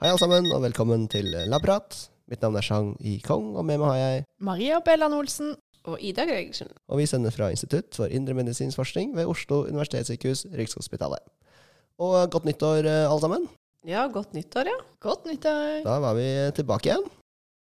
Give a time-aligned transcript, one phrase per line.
[0.00, 1.92] Hei alle sammen, og velkommen til Labrat.
[2.32, 5.50] Mitt navn er Chang I Kong, og med meg har jeg Maria Bellan Olsen.
[5.88, 6.70] Og Ida Gregersen.
[6.88, 11.20] Og vi sender fra Institutt for indremedisinsk forskning ved Oslo universitetssykehus, Rikshospitalet.
[12.00, 13.44] Og godt nyttår, eh, alle sammen.
[13.88, 14.78] Ja, godt nyttår, ja.
[15.04, 15.82] Godt nyttår.
[15.84, 16.26] Da var vi
[16.56, 17.04] tilbake igjen,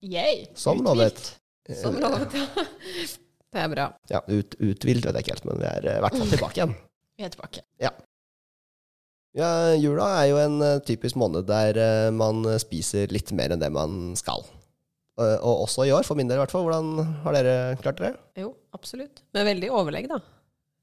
[0.03, 0.45] Yay.
[0.55, 1.19] som lovet.
[1.81, 2.47] Som lovet, ja.
[3.53, 3.89] Det er bra.
[4.15, 6.59] Ja, ut, uthvilt vet jeg ikke helt, men vi er eh, i hvert fall tilbake
[6.61, 6.75] igjen.
[7.19, 7.67] Vi er tilbake.
[7.83, 7.91] Ja,
[9.33, 13.71] Jula er jo en eh, typisk måned der eh, man spiser litt mer enn det
[13.73, 14.45] man skal.
[15.17, 16.67] Eh, Og også i år, for min del i hvert fall.
[16.67, 18.19] Hvordan har dere klart dere?
[18.37, 19.23] Jo, absolutt.
[19.33, 20.21] Med veldig overlegg, da.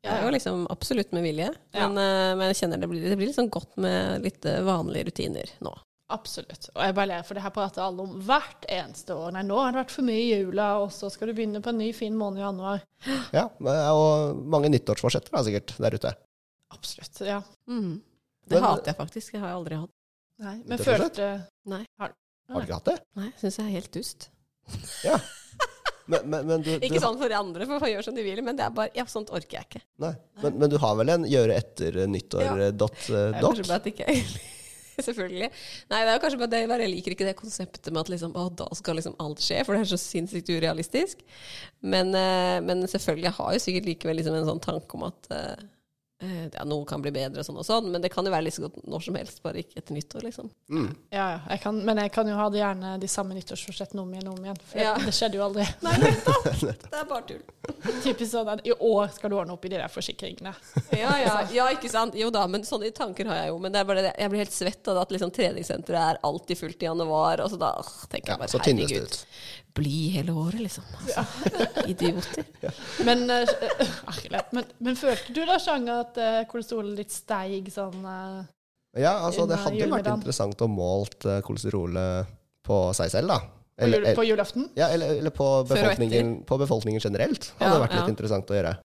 [0.01, 1.51] Det er jo liksom absolutt med vilje.
[1.77, 2.35] Men, ja.
[2.35, 5.75] men jeg kjenner det blir, det blir liksom godt med litt vanlige rutiner nå.
[6.11, 6.71] Absolutt.
[6.73, 9.35] Og jeg bare ler, for det her prater alle om hvert eneste år.
[9.37, 11.71] Nei, nå har det vært for mye i jula, og så skal du begynne på
[11.71, 12.83] en ny, fin måned i januar.
[13.37, 13.45] Ja,
[13.93, 16.15] og mange nyttårsforsetter da, sikkert, der ute.
[16.75, 17.21] Absolutt.
[17.29, 17.43] Ja.
[17.71, 18.01] Mm.
[18.47, 19.33] Det Men- hater jeg faktisk.
[19.33, 19.95] Det har jeg aldri hatt.
[20.41, 21.27] Nei, men følte
[21.69, 21.85] Nei.
[22.01, 22.15] Har
[22.57, 22.99] du ikke hatt det?
[23.21, 24.31] Nei, syns jeg er helt dust.
[26.11, 28.25] Men, men, men du, du, Ikke sånn for de andre, for man gjør som de
[28.27, 29.83] vil, men det er bare Ja, sånt orker jeg ikke.
[30.03, 30.15] Nei.
[30.43, 32.55] Men, men du har vel en gjøre etter nyttår Ja.
[32.67, 34.17] eh, dot, Ja, er kanskje bare at ikke
[35.07, 35.49] Selvfølgelig.
[35.89, 38.49] Nei, det er kanskje bare det jeg liker ikke det konseptet med at liksom, å,
[38.53, 41.23] da skal liksom alt skje, for det er så sinnssykt urealistisk.
[41.81, 45.31] Men, uh, men selvfølgelig, jeg har jo sikkert likevel liksom en sånn tanke om at
[45.33, 45.63] eh,
[46.21, 48.61] ja, noe kan bli bedre og sånn og sånn, men det kan jo være like
[48.61, 50.51] godt når som helst, bare ikke etter nyttår, liksom.
[50.69, 50.89] Mm.
[51.15, 51.39] Ja, ja.
[51.55, 54.39] Jeg kan, men jeg kan jo ha det gjerne de samme nyttårsforsettene om igjen og
[54.39, 54.61] om igjen.
[54.71, 54.95] For Ja.
[55.01, 55.67] det skjedde jo aldri.
[55.87, 56.51] Nei, nettopp!
[56.61, 57.43] Det er bare tull.
[58.05, 60.53] Typisk sånn at i år skal du ordne opp i de der forsikringene.
[60.97, 62.15] Ja, ja, ja, ikke sant?
[62.19, 63.59] Jo da, men sånne tanker har jeg jo.
[63.63, 66.59] Men det er bare det, jeg blir helt svett av at liksom treningssenteret er alltid
[66.61, 69.19] fullt i januar, og så da åh, tenker jeg bare så tynnes det herregud.
[69.77, 70.87] Bli hele året, liksom.
[70.99, 71.23] Altså,
[71.93, 72.45] idioter.
[73.07, 78.43] Men, uh, men, men følte du da, Sjang, at uh, kolesterolet ditt steig sånn uh,
[78.99, 82.31] Ja, altså det hadde jo vært interessant å målt uh, kolesterolet
[82.67, 83.41] på seg selv, da.
[83.79, 84.69] på, jul, på julaften?
[84.79, 87.53] ja, eller, eller på, befolkningen, på befolkningen generelt.
[87.61, 88.15] Hadde Ja, vært litt ja.
[88.17, 88.77] interessant å gjøre.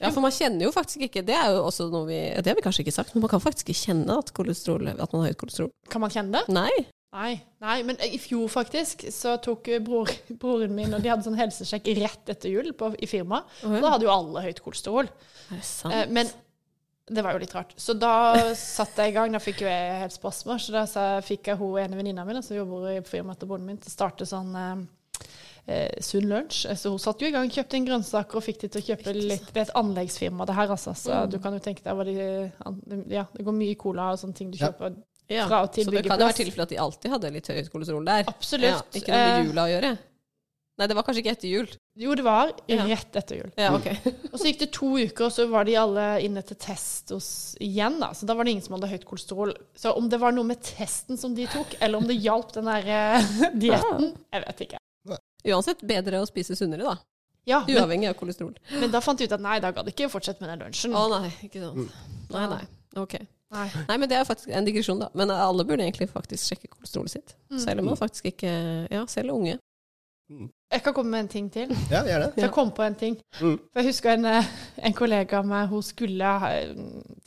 [0.00, 2.56] Ja, for man kjenner jo faktisk ikke Det er jo også noe vi Det har
[2.56, 5.40] vi kanskje ikke sagt, men man kan faktisk ikke kjenne at, at man har høyt
[5.40, 5.72] kolesterol.
[5.90, 6.54] Kan man kjenne det?
[6.54, 6.70] Nei.
[7.14, 10.10] Nei, nei, men i fjor faktisk så tok eh, bror,
[10.40, 13.44] broren min og de hadde sånn helsesjekk rett etter jul på, i firmaet.
[13.68, 15.06] Og da hadde jo alle høyt kolesterol.
[15.52, 15.94] Er det sant?
[15.94, 16.26] Eh, men
[17.06, 17.74] det var jo litt rart.
[17.78, 18.10] Så da
[18.58, 19.30] satte jeg i gang.
[19.36, 20.58] Da fikk jo jeg helt spørsmål.
[20.64, 23.66] Så da så fikk jeg hun ene venninna mi som jobber i firmaet til broren
[23.68, 24.84] min, til å starte sånn eh,
[25.68, 26.64] eh, sunn lunsj.
[26.72, 28.86] Eh, Så hun satt jo i gang, kjøpte inn grønnsaker og fikk de til å
[28.90, 30.96] kjøpe litt Det er et anleggsfirma, det her, altså.
[30.98, 31.30] Så Mm.
[31.30, 34.50] du kan jo tenke deg hva de Ja, det går mye cola og sånne ting
[34.50, 34.96] du kjøper.
[34.96, 35.10] ja.
[35.28, 37.70] Fra og til Så det kan jo være tilfelle at de alltid hadde litt høyt
[37.72, 38.24] kolesterol der.
[38.28, 38.70] Absolutt.
[38.70, 39.92] Ja, ikke noe Eh, med jula å gjøre.
[40.74, 41.68] Nei, det var kanskje ikke etter jul.
[42.02, 42.82] Jo, det var Ja.
[42.84, 43.50] rett etter jul.
[43.56, 43.84] Ja, ok.
[44.32, 47.28] Og så gikk det to uker, og så var de alle inne til test hos
[47.62, 48.00] igjen.
[48.02, 48.08] da.
[48.12, 49.52] Så da var det ingen som hadde høyt kolesterol.
[49.78, 52.64] Så om det var noe med testen som de tok, eller om det hjalp den
[52.66, 53.28] der eh,
[53.62, 54.80] dietten, jeg vet ikke.
[55.46, 56.96] Uansett bedre å spise sunnere, da.
[57.46, 58.54] Ja, men, Uavhengig av kolesterol.
[58.80, 60.94] men da fant de ut at nei, da gadd ikke fortsette med den lunsjen.
[60.96, 61.92] Å nei, ikke sant.
[62.32, 62.62] Nei, nei.
[62.96, 63.14] Ok.
[63.54, 63.68] Nei.
[63.88, 65.10] Nei, men det er faktisk en digresjon, da.
[65.14, 67.36] Men alle burde egentlig faktisk sjekke kolesterolet sitt.
[67.62, 68.50] Selv om man faktisk ikke
[68.90, 69.58] Ja, selv unge.
[70.72, 71.70] Jeg kan komme med en ting til.
[71.92, 72.30] Ja, gjør det.
[72.40, 73.18] jeg kom på en ting.
[73.40, 73.58] Mm.
[73.70, 74.46] For jeg husker en, eh,
[74.88, 76.30] en kollega av meg, hun skulle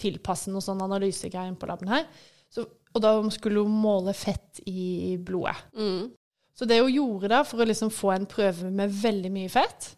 [0.02, 2.08] tilpasse noe sånn analysegreier på laben her.
[2.52, 5.56] Så, og da skulle hun måle fett i blodet.
[5.78, 6.10] Mm.
[6.58, 9.92] Så det hun gjorde da, for å liksom få en prøve med veldig mye fett,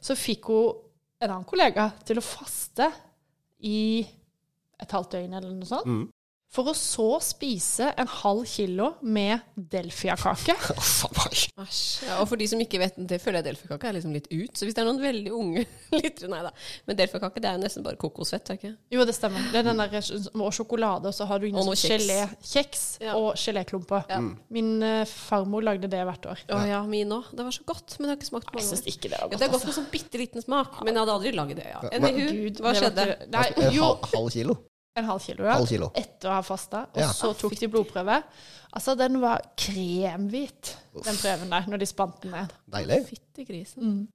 [0.00, 0.80] så fikk hun
[1.20, 2.88] en annen kollega til å faste
[3.68, 4.00] i
[4.82, 5.86] et halvt døgn eller noe sånt.
[5.88, 6.06] Mm.
[6.56, 10.54] For å så spise en halv kilo med delfiakake.
[11.60, 12.06] Æsj.
[12.06, 14.54] Ja, og for de som ikke vet, det føler jeg delfiakake er liksom litt ut.
[14.56, 15.64] Så hvis det er noen veldig unge
[16.00, 16.52] lyttere Nei da.
[16.88, 18.72] Men delfiakake det er jo nesten bare kokosfett, er ikke?
[18.96, 19.44] Jo, det stemmer.
[19.52, 19.96] Det er den der,
[20.40, 22.18] og sjokolade, og så har du inni sånn gelé.
[22.52, 23.16] Kjeks Ja.
[23.20, 24.06] og geléklumper.
[24.08, 24.20] Ja.
[24.56, 26.44] Min uh, farmor lagde det hvert år.
[26.56, 27.28] Å ja, min òg.
[27.36, 29.26] Det var så godt, men jeg har ikke smakt på Jeg syns ikke det var
[29.26, 29.40] Ja, godt.
[29.42, 29.72] det er godt altså.
[29.74, 31.68] med sånn bitte liten smak, men jeg hadde aldri laget det.
[31.74, 31.82] ja.
[31.92, 33.06] Men- Anywho, hva skjedde?
[33.36, 34.56] Nei, En jo, halv kilo.
[34.96, 35.54] En halv kilo, ja.
[35.58, 35.90] Halv kilo.
[35.94, 37.08] etter å ha fasta, og Ja.
[37.12, 38.22] så tok de blodprøve.
[38.76, 42.52] Altså, den var kremhvit, den prøven der, når de spant den ned.
[42.72, 43.02] Deilig.
[43.08, 44.06] Fytti grisen.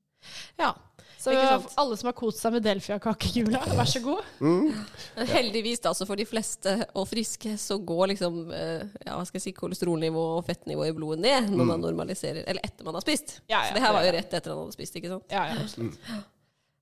[0.60, 0.74] Ja.
[1.22, 1.30] Så
[1.78, 4.24] alle som har kost seg med Delfia-kakejula, vær så god.
[4.42, 9.26] Men heldigvis, da, så for de fleste og friske, så går liksom eh, ja, hva
[9.30, 12.98] skal jeg si, kolesterolnivå og fettnivå i blodet ned når man normaliserer, eller etter man
[12.98, 13.36] har spist.
[13.48, 15.26] Ja, ja, så det her var jo rett etter man hadde spist, ikke sant?
[15.30, 16.00] Ja, ja, absolutt.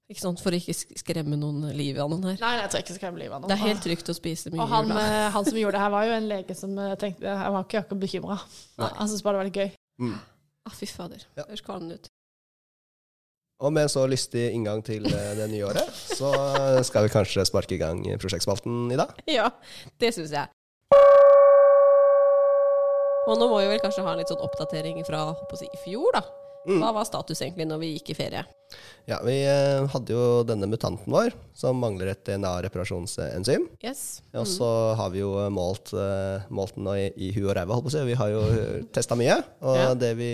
[0.10, 0.40] Ikke sant?
[0.42, 2.38] For å ikke skremme noen liv av noen her.
[2.42, 3.50] Nei, jeg tror ikke jeg skal av noen.
[3.52, 5.04] Det er helt trygt å spise mye Og han, jula.
[5.06, 7.68] eh, han som gjorde det her, var jo en lege som eh, tenkte Jeg var
[7.68, 8.38] ikke akkurat bekymra.
[8.82, 9.70] Han syntes bare det var litt gøy.
[10.02, 10.16] Mm.
[10.66, 11.28] Ah, fy fader.
[11.38, 11.46] Ja.
[11.46, 12.10] Høres kvalm ut.
[13.60, 16.34] Og med en så lystig inngang til eh, det nye året, så
[16.88, 19.14] skal vi kanskje sparke i gang prosjektspalten i dag.
[19.30, 19.52] Ja,
[20.02, 20.50] det syns jeg.
[23.30, 25.70] Og nå må vi vel kanskje ha en litt sånn oppdatering fra håper å si,
[25.70, 26.26] i fjor, da.
[26.68, 26.82] Mm.
[26.84, 28.42] Hva var status egentlig når vi gikk i ferie?
[29.10, 33.64] Ja, vi eh, hadde jo denne mutanten vår, som mangler et DNA-reparasjonsenzym.
[33.82, 34.22] Yes.
[34.38, 34.68] Og så
[35.00, 37.96] har vi jo målt, eh, målt den i, i huet og ræva, holdt på å
[37.96, 38.04] si.
[38.12, 38.42] Vi har jo
[38.96, 39.40] testa mye.
[39.66, 39.94] Og Ja.
[39.98, 40.30] det vi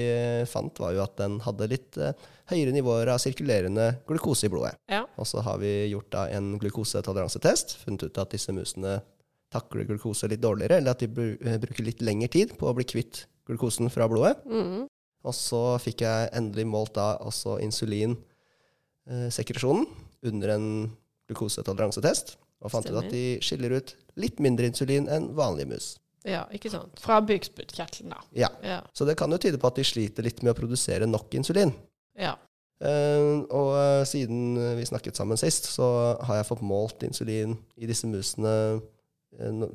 [0.52, 2.12] fant, var jo at den hadde litt eh,
[2.52, 4.76] høyere nivåer av sirkulerende glukose i blodet.
[4.92, 5.06] Ja.
[5.18, 7.78] Og så har vi gjort da en glukosetoleransetest.
[7.86, 8.98] Funnet ut at disse musene
[9.54, 11.08] takler glukose litt dårligere, eller at de
[11.38, 14.42] eh, bruker litt lengre tid på å bli kvitt glukosen fra blodet.
[14.50, 14.88] Mhm.
[15.26, 19.86] Og så fikk jeg endelig målt da også insulinsekresjonen
[20.26, 20.66] under en
[21.30, 22.38] glukosetoleransetest.
[22.64, 23.90] Og fant ut at de skiller ut
[24.20, 25.86] litt mindre insulin enn vanlige mus.
[26.26, 27.00] ja, ikke sant.
[27.02, 28.20] Fra bukspyttkjertelen, da.
[28.34, 28.82] Ja, Ja.
[28.94, 31.74] Så det kan jo tyde på at de sliter litt med å produsere nok insulin.
[32.18, 32.36] ja.
[32.84, 35.86] Uh, og uh, siden vi snakket sammen sist, så
[36.28, 38.82] har jeg fått målt insulin i disse musene eh,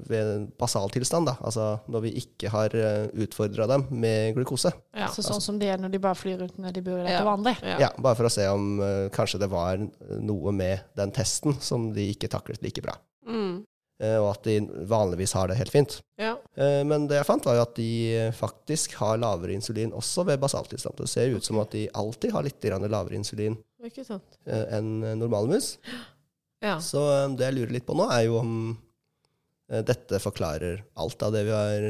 [0.09, 1.35] ved basaltilstand, da.
[1.45, 4.73] Altså når vi ikke har uh, utfordra dem med glukose.
[4.97, 5.09] ja.
[5.13, 7.19] Så sånn som det er når de bare flyr rundt når de bor der Ja.
[7.21, 7.57] til vanlig.
[7.63, 7.79] ja.
[7.87, 9.81] Ja, Bare for å se om uh, kanskje det var
[10.21, 12.97] noe med den testen som de ikke taklet like bra.
[13.27, 13.65] Mm.
[14.01, 14.55] Uh, og at de
[14.89, 15.99] vanligvis har det helt fint.
[16.17, 16.37] ja.
[16.57, 20.25] Uh, men det jeg fant, var jo at de eh, faktisk har lavere insulin også
[20.29, 20.97] ved basaltilstand.
[20.97, 25.53] Det ser ut som at de alltid har litt grann lavere insulin eh, enn normale
[25.53, 25.75] mus.
[26.65, 26.79] Ja.
[26.81, 28.79] Så eh, det jeg lurer litt på nå, er jo om eh,
[29.71, 31.85] dette forklarer alt av det vi har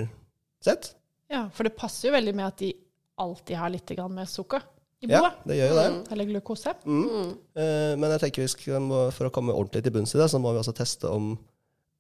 [0.65, 0.93] sett.
[1.31, 2.73] Ja, For det passer jo veldig med at de
[3.21, 4.63] alltid har litt med sukker
[5.03, 5.87] i Ja, det gjør jo det.
[5.93, 6.01] Mm.
[6.13, 6.75] Eller glukose.
[6.85, 7.05] Mm.
[7.09, 7.31] Mm.
[7.57, 10.29] Eh, Men jeg tenker vi skal, må, for å komme ordentlig til bunns i det,
[10.29, 11.39] så må vi også teste om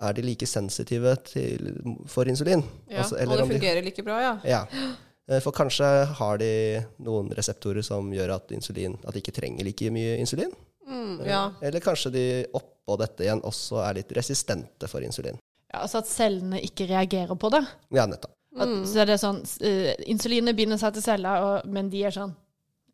[0.01, 1.75] er de like sensitive til,
[2.09, 2.63] for insulin.
[2.89, 3.03] ja.
[3.03, 4.35] Altså, Og det om de- fungerer like bra, ja.
[4.45, 4.67] Ja.
[5.29, 9.65] Eh, For kanskje har de noen reseptorer som gjør at, insulin, at de ikke trenger
[9.65, 10.51] like mye insulin.
[10.89, 11.21] Mm.
[11.27, 11.53] ja.
[11.63, 15.39] Eller kanskje de oppå dette igjen også er litt resistente for insulin.
[15.73, 17.65] Ja, altså at cellene ikke reagerer på det.
[17.95, 18.33] Ja, nettopp.
[18.59, 22.11] At, Så er det sånn uh, Insulinet binder seg til celler, og, men de er
[22.17, 22.33] sånn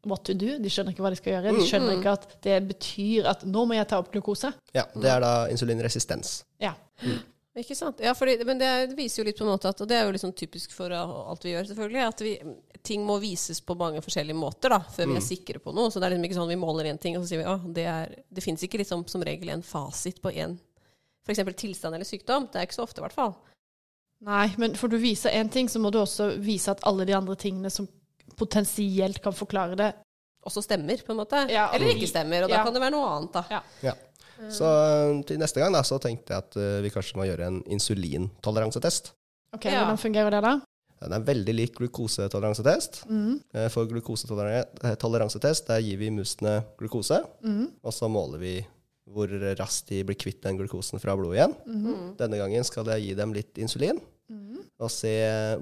[0.07, 0.59] What to do?
[0.63, 1.51] De skjønner ikke hva de skal gjøre.
[1.51, 4.53] De Mm, skjønner ikke at det betyr at nå må jeg ta opp glukose.
[4.77, 6.45] Ja, Det er da insulinresistens.
[6.63, 6.75] Ja.
[7.57, 7.99] Ikke sant?
[8.05, 10.05] Ja, fordi, men det er- viser jo litt på en måte at Og det er
[10.05, 12.07] jo liksom typisk for alt vi gjør, selvfølgelig.
[12.07, 12.39] At vi,
[12.85, 15.89] ting må vises på mange forskjellige måter da, før vi er sikre på noe.
[15.91, 17.67] Så det er liksom ikke sånn vi måler én ting, og så sier vi at
[17.75, 20.59] det er Det finnes ikke liksom som regel en fasit på én
[21.27, 21.43] f.eks.
[21.59, 22.49] tilstand eller sykdom.
[22.53, 23.35] Det er ikke så ofte, i hvert fall.
[24.27, 27.13] Nei, men for du viser én ting, så må du også vise at alle de
[27.17, 27.89] andre tingene som
[28.39, 29.93] potensielt kan forklare det
[30.47, 31.41] Også stemmer, på en måte.
[31.51, 32.45] Ja, eller ikke stemmer.
[32.47, 32.63] Og da ja.
[32.65, 33.43] kan det være noe annet, da.
[33.51, 33.61] Ja.
[33.83, 33.95] Ja.
[34.53, 37.49] Så eh, til neste gang da, så tenkte jeg at eh, vi kanskje må gjøre
[37.51, 39.11] en insulintoleransetest.
[39.57, 39.81] Ok, Ja.
[39.83, 40.53] Hvordan fungerer det, da?
[41.03, 43.03] Den er veldig lik glukosetoleransetest.
[43.11, 43.41] Mm.
[43.59, 47.73] Eh, For glukosetoleransetest der gir vi musene glukose, Mm.
[47.83, 48.55] og så måler vi
[49.07, 51.55] hvor raskt de blir kvitt den glukosen fra blodet igjen.
[51.67, 52.17] Mm.
[52.19, 54.59] Denne gangen skal jeg gi dem litt insulin, Mm.
[54.83, 55.13] og se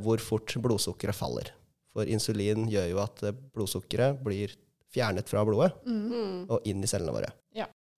[0.01, 1.51] hvor fort blodsukkeret faller.
[1.93, 3.21] For insulin gjør jo at
[3.53, 4.55] blodsukkeret blir
[4.91, 6.47] fjernet fra blodet Mm.
[6.49, 7.33] og inn i cellene våre.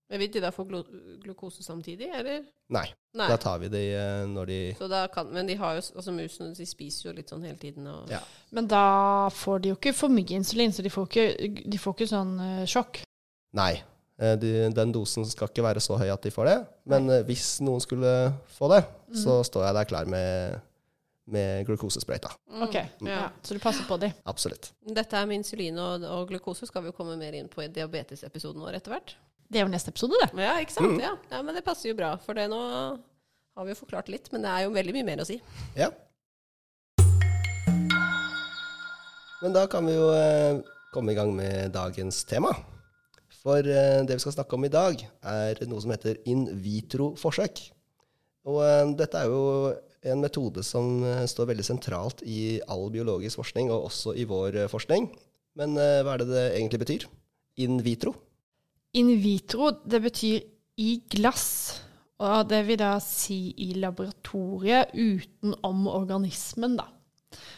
[0.08, 0.84] Men vil de da få glu
[1.24, 2.44] glukose samtidig, eller?
[2.70, 2.84] Nei,
[3.18, 3.26] Nei.
[3.26, 6.12] da tar vi de eh, når de Så da kan, men de har jo, altså
[6.14, 7.88] musene de spiser jo litt sånn hele tiden.
[7.90, 8.20] Og, Ja.
[8.52, 11.94] Men da får de jo ikke for mye insulin, så de får ikke, de får
[11.96, 13.02] ikke sånn uh, sjokk.
[13.52, 13.82] Nei.
[14.20, 16.56] Eh, De, den dosen skal ikke være så høy at de får det.
[16.92, 18.14] Men eh, hvis noen skulle
[18.56, 18.82] få det,
[19.22, 20.58] så står jeg der klar med,
[21.30, 22.32] med glukosesprøyta.
[22.50, 22.64] Mm.
[22.68, 22.76] Ok,
[23.08, 23.28] ja.
[23.42, 24.12] Så du passer på de.
[24.28, 24.72] Absolutt.
[24.86, 27.70] Dette er med insulin og, og glukose skal vi jo komme mer inn på i
[27.72, 29.16] diabetesepisoden vår etter hvert.
[29.46, 30.32] Det er jo neste episode, det.
[30.42, 30.98] Ja, ikke sant?
[31.02, 31.12] Ja.
[31.30, 32.58] ja, Men det passer jo bra, for det nå
[33.56, 35.38] har vi jo forklart litt, men det er jo veldig mye mer å si.
[35.78, 35.92] Ja.
[39.42, 40.58] Men da kan vi jo eh,
[40.92, 42.50] komme i gang med dagens tema.
[43.46, 47.60] For eh, det vi skal snakke om i dag, er noe som heter in vitro-forsøk.
[48.50, 49.70] Og eh, dette er jo
[50.06, 54.64] en metode som eh, står veldig sentralt i all biologisk forskning, og også i vår
[54.72, 55.06] forskning.
[55.56, 57.04] Men hva er det det egentlig betyr?
[57.64, 58.12] In vitro?
[58.98, 60.42] In vitro, det betyr
[60.82, 61.46] i glass.
[62.20, 66.90] Og det vil da si i laboratoriet utenom organismen, da.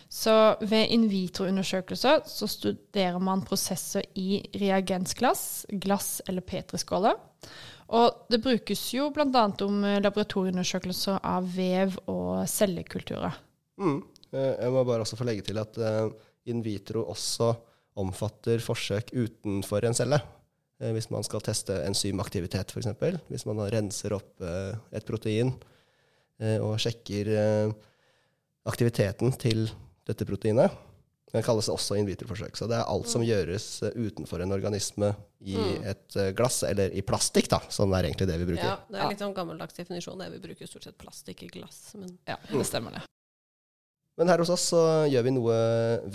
[0.08, 0.32] Så
[0.64, 7.18] ved in vitro-undersøkelser så studerer man prosesser i reagensglass, glass eller petriskåler.
[7.96, 9.44] Og det brukes jo bl.a.
[9.64, 13.36] om laboratorieundersøkelser av vev og cellekulturer.
[13.80, 14.00] Mm.
[14.32, 16.10] Eh, Jeg må bare også få legge til at eh,
[16.52, 17.52] in vitro også
[17.98, 20.18] omfatter forsøk utenfor en celle.
[20.80, 22.90] Eh, Hvis man skal teste enzymaktivitet, f.eks.
[23.28, 25.54] Hvis man renser opp eh, et protein
[26.40, 27.72] eh, og sjekker eh,
[28.68, 29.66] aktiviteten til
[30.08, 30.70] dette proteinet.
[31.28, 32.54] Det kalles også in vitro-forsøk.
[32.56, 35.10] Så det er alt som gjøres eh, utenfor en organisme
[35.44, 38.64] i et eh, glass, eller i plastikk, da, som er egentlig det vi bruker.
[38.64, 40.16] Ja, Det er litt sånn gammeldags definisjon.
[40.22, 41.82] Det vi bruker stort sett plastikk i glass.
[42.00, 43.02] Men Ja, det stemmer det.
[44.18, 44.80] Men her hos oss så
[45.12, 45.58] gjør vi noe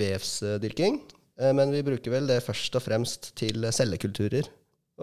[0.02, 0.98] vevsdyrking.
[1.40, 4.50] eh, Men vi bruker vel det først og fremst til cellekulturer.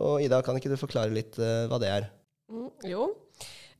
[0.02, 2.10] Og Ida, kan ikke du forklare litt hva det er?
[2.50, 3.06] Mm, jo.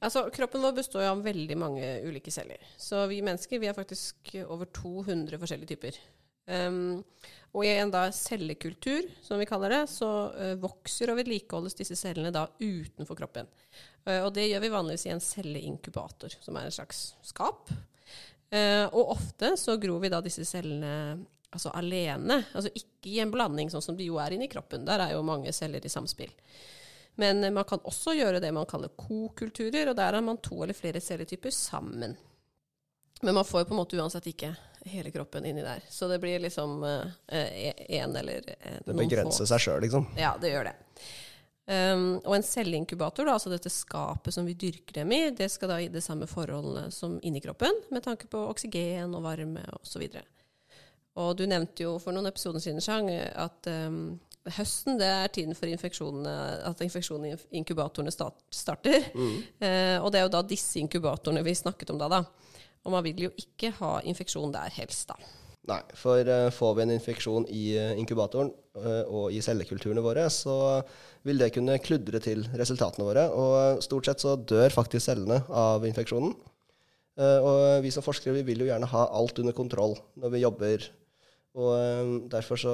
[0.01, 2.63] Altså, kroppen vår består av veldig mange ulike celler.
[2.81, 5.99] Så vi mennesker vi har faktisk over 200 forskjellige typer.
[6.51, 7.03] Um,
[7.55, 11.99] og i en da cellekultur, som vi kaller det, så uh, vokser og vedlikeholdes disse
[11.99, 13.51] cellene da utenfor kroppen.
[14.07, 17.71] Uh, og det gjør vi vanligvis i en celleinkubator, som er en slags skap.
[18.51, 23.31] Uh, og ofte så gror vi da disse cellene altså alene, altså ikke i en
[23.35, 24.87] blanding sånn som de jo er inni kroppen.
[24.87, 26.31] Der er jo mange celler i samspill.
[27.19, 30.77] Men man kan også gjøre det man kaller kokulturer, og der har man to eller
[30.77, 32.17] flere celletyper sammen.
[33.21, 34.55] Men man får jo på en måte uansett ikke
[34.89, 35.83] hele kroppen inni der.
[35.89, 38.85] Så det blir liksom én eh, eller få.
[38.87, 40.07] Det begrenser seg sjøl, liksom?
[40.17, 40.77] Ja, det gjør det.
[41.71, 45.71] Um, og en celleinkubator, da, altså dette skapet som vi dyrker dem i, det skal
[45.71, 50.03] da gi de samme forholdene som inni kroppen, med tanke på oksygen og varme osv.
[51.21, 55.57] Og du nevnte jo for noen episoder siden, Chang, at um, høsten det er tiden
[55.57, 56.33] for infeksjonene,
[56.69, 59.11] at infeksjonene i inkubatorene starter.
[59.13, 59.35] Mm.
[59.61, 62.09] Eh, og det er jo da disse inkubatorene vi snakket om da.
[62.09, 62.23] da.
[62.87, 65.19] Og man vil jo ikke ha infeksjon der helst, da.
[65.69, 68.49] Nei, for uh, får vi en infeksjon i uh, inkubatoren
[68.81, 70.55] og i cellekulturene våre, så
[71.27, 73.25] vil det kunne kludre til resultatene våre.
[73.35, 76.31] Og stort sett så dør faktisk cellene av infeksjonen.
[77.19, 80.87] og vi som forskere vi vil jo gjerne ha alt under kontroll når vi jobber
[81.59, 82.73] og Derfor så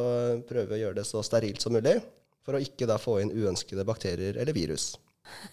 [0.48, 1.96] prøver vi å gjøre det så sterilt som mulig,
[2.44, 4.94] for å ikke da få inn uønskede bakterier eller virus.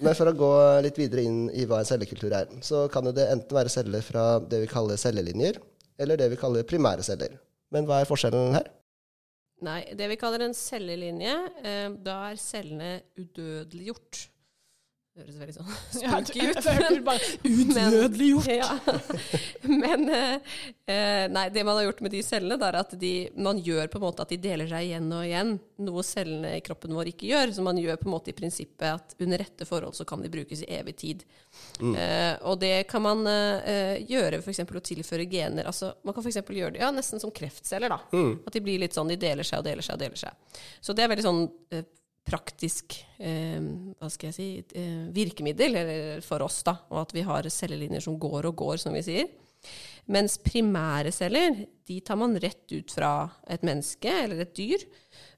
[0.03, 0.51] Men for å gå
[0.85, 4.37] litt videre inn i hva en cellekultur er, så kan det enten være celler fra
[4.39, 5.57] det vi kaller cellelinjer,
[5.97, 7.39] eller det vi kaller primære celler.
[7.73, 8.69] Men hva er forskjellen her?
[9.63, 14.27] Nei, det vi kaller en cellelinje, eh, da er cellene udødeliggjort.
[15.13, 17.27] Det høres veldig sånn spooky ut.
[17.53, 18.47] Udødeliggjort!
[18.49, 18.71] Ja.
[19.69, 23.59] Men eh, nei, det man har gjort med de cellene, det er at de, man
[23.61, 25.53] gjør på en måte at de deler seg igjen og igjen.
[25.85, 27.53] Noe cellene i kroppen vår ikke gjør.
[27.53, 30.33] Så man gjør på en måte i prinsippet at under rette forhold så kan de
[30.33, 31.25] brukes i evig tid.
[31.77, 31.93] Mm.
[31.93, 34.65] Eh, og det kan man eh, gjøre f.eks.
[34.65, 35.69] å tilføre gener.
[35.69, 36.41] Altså, man kan f.eks.
[36.41, 37.93] gjøre det ja, nesten som kreftceller.
[37.93, 38.01] da.
[38.17, 38.39] Mm.
[38.47, 40.63] At de blir litt sånn, de deler seg og deler seg og deler seg.
[40.81, 41.85] Så det er veldig sånn eh,
[42.23, 43.59] praktisk eh,
[43.99, 44.47] hva skal jeg si,
[44.79, 45.77] eh, virkemiddel
[46.25, 49.31] for oss, da, og at vi har cellelinjer som går og går, som vi sier.
[50.11, 51.55] Mens primære celler
[51.87, 54.83] de tar man rett ut fra et menneske eller et dyr.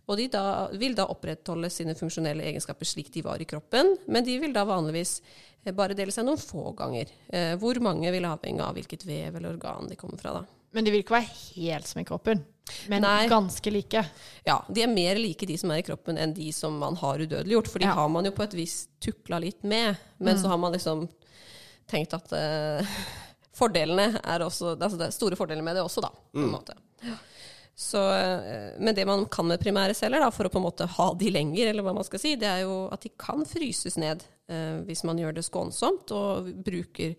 [0.06, 4.26] Og de da, vil da opprettholde sine funksjonelle egenskaper slik de var i kroppen, men
[4.26, 5.20] de vil da vanligvis
[5.74, 7.10] bare dele seg noen få ganger.
[7.34, 10.38] Eh, hvor mange vil avhenge av hvilket vev eller organ de kommer fra.
[10.42, 10.55] da.
[10.76, 12.42] Men de vil ikke være helt som i kroppen?
[12.92, 13.28] Men Nei.
[13.30, 14.02] ganske like?
[14.44, 17.22] Ja, de er mer like de som er i kroppen enn de som man har
[17.22, 17.70] udødeliggjort.
[17.72, 17.94] For de ja.
[17.96, 19.96] har man jo på et vis tukla litt med.
[20.18, 20.42] Men mm.
[20.42, 21.06] så har man liksom
[21.88, 22.98] tenkt at uh,
[23.60, 26.12] fordelene er også altså Det er store fordeler med det også, da.
[26.12, 26.58] på en mm.
[26.58, 26.76] måte.
[27.76, 30.90] Så, uh, men det man kan med primære celler, da, for å på en måte
[30.98, 33.96] ha de lenger, eller hva man skal si, det er jo at de kan fryses
[34.02, 34.28] ned
[34.86, 37.16] hvis man gjør det skånsomt og bruker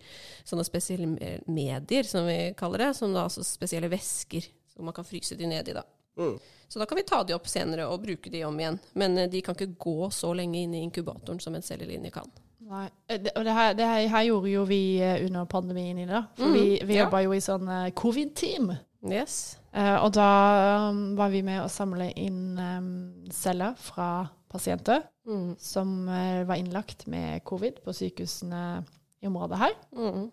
[0.47, 1.09] sånne spesielle
[1.43, 5.47] medier, som vi kaller det, som da altså spesielle væsker som man kan fryse de
[5.47, 5.73] ned i.
[5.73, 5.83] da.
[6.17, 6.39] Mm.
[6.67, 8.79] Så da kan vi ta de opp senere og bruke de om igjen.
[8.93, 12.29] Men eh, de kan ikke gå så lenge inn i inkubatoren som en cellelinje kan.
[12.67, 16.23] Nei, det, Og det her, det her, gjorde jo vi eh, under pandemien i det.
[16.37, 17.05] For mm, vi, vi ja.
[17.05, 18.75] jobba jo i sånn covid-team.
[19.07, 19.57] Yes.
[19.77, 20.29] Uh, og da
[20.89, 22.87] um, var vi med å samle inn um,
[23.31, 25.49] celler fra pasienter mm.
[25.59, 28.63] som uh, var innlagt med covid på sykehusene
[29.21, 29.75] i området her.
[29.95, 30.29] Mm.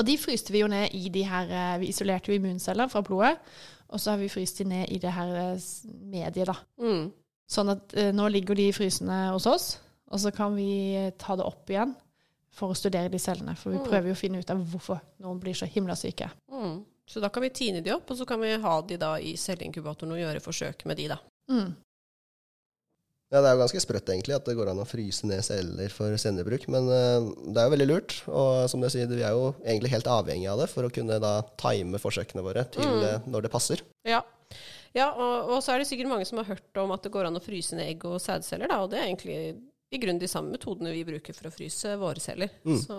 [0.00, 3.36] Og de fryste vi jo ned i de her Vi isolerte jo immunceller fra blodet.
[3.90, 5.70] Og så har vi fryst de ned i det her eh,
[6.12, 6.54] mediet, da.
[6.78, 7.10] Mm.
[7.50, 9.66] Sånn at eh, nå ligger de frysende hos oss,
[10.10, 11.96] og så kan vi ta det opp igjen
[12.54, 13.56] for å studere de cellene.
[13.58, 13.88] For vi mm.
[13.88, 16.30] prøver jo å finne ut av hvorfor noen blir så himla syke.
[16.52, 16.80] Mm.
[17.10, 19.34] Så da kan vi tine de opp, og så kan vi ha de da i
[19.38, 21.18] celleinkubatoren og gjøre forsøk med de, da.
[23.30, 25.92] Ja, Det er jo ganske sprøtt egentlig at det går an å fryse ned celler
[25.94, 26.66] for sendebruk.
[26.72, 28.16] Men uh, det er jo veldig lurt.
[28.26, 31.20] Og som du sier, vi er jo egentlig helt avhengig av det for å kunne
[31.22, 33.30] da time forsøkene våre til mm.
[33.30, 33.84] når det passer.
[34.08, 34.24] Ja,
[34.96, 37.30] ja og, og, så er det sikkert mange som har hørt om at det går
[37.30, 38.72] an å fryse ned egg og sædceller.
[38.72, 39.40] Da, og det er egentlig
[39.90, 42.50] i grunnen de samme metodene vi bruker for å fryse våre celler.
[42.66, 42.82] Mm.
[42.82, 42.98] Så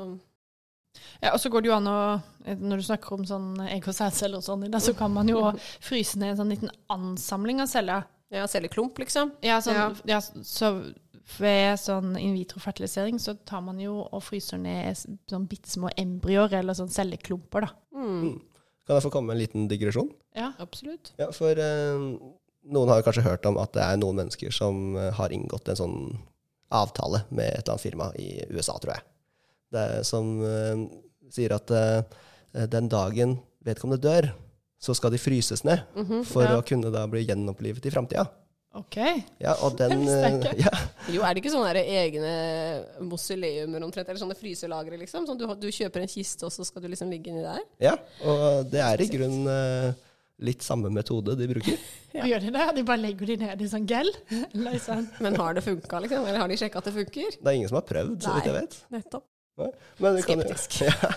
[1.21, 1.99] ja, og så går det jo an å
[2.59, 5.43] Når du snakker om sånn egg- og sædceller og sånn, så kan man jo
[5.89, 8.07] fryse ned en sånn liten ansamling av celler.
[8.31, 9.33] Ja, celleklump, liksom.
[9.43, 10.17] Ja, sånn, ja.
[10.17, 10.71] ja, så
[11.37, 16.61] ved sånn in vitro-fertilisering så tar man jo og fryser ned sånn bitte små embryoer,
[16.61, 17.75] eller sånn celleklumper, da.
[17.97, 18.15] Mm.
[18.15, 18.39] mm.
[18.87, 20.09] Kan jeg få komme med en liten digresjon?
[20.35, 21.11] Ja, absolutt.
[21.19, 22.05] Ja, For eh,
[22.73, 25.79] noen har kanskje hørt om at det er noen mennesker som eh, har inngått en
[25.79, 25.97] sånn
[26.73, 29.05] avtale med et eller annet firma i USA, tror jeg.
[29.71, 30.83] Det er som eh,
[31.31, 34.31] sier at eh, den dagen vedkommende dør,
[34.81, 36.55] så skal de fryses ned Mhm, for ja.
[36.57, 38.25] å kunne da bli gjenopplivet i framtida.
[38.73, 38.95] OK.
[39.43, 40.05] Ja, og den
[40.65, 40.71] ja,
[41.11, 42.31] Jo, er det ikke sånne egne
[43.03, 45.25] mausoleumer omtrent, eller sånne fryselagre, liksom?
[45.27, 47.59] Sånn du, du kjøper en kiste, og så skal du liksom ligge inni der?
[47.83, 49.91] ja, og det er i grunnen eh,
[50.41, 51.77] litt samme metode de bruker.
[52.11, 52.25] Ja.
[52.27, 52.63] gjør de det?
[52.75, 54.09] De bare legger de ned i sånn gel?
[54.83, 55.05] Sånn.
[55.23, 56.25] Men har det funka, liksom?
[56.27, 57.37] Eller har de sjekka at det funker?
[57.39, 58.75] Det er ingen som har prøvd, så vidt jeg vet.
[58.91, 59.23] Nettopp.
[60.01, 60.81] Men vi, kan, Skeptisk.
[60.81, 61.11] ja,